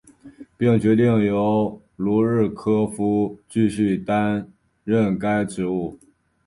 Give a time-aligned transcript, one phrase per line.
[0.57, 4.51] 并决定由卢日科夫继续担
[4.83, 5.99] 任该职务。